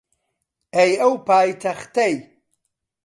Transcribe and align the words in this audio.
ئەی 0.75 0.91
ئەو 1.01 1.13
پایتەختەی 1.27 2.15